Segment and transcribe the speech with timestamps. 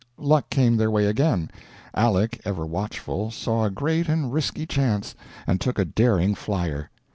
[0.17, 1.51] Luck came their way again.
[1.93, 5.13] Aleck, ever watchful saw a great and risky chance,
[5.45, 6.89] and took a daring flyer.